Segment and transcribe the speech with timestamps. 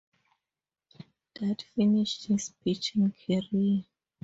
[1.39, 3.85] That finished his pitching career.